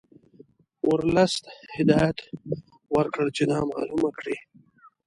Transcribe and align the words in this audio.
ورلسټ 0.89 1.43
هدایت 1.75 2.17
ورکړ 2.95 3.25
چې 3.35 3.43
دا 3.51 3.59
معلومه 3.71 4.09
کړي. 4.19 4.37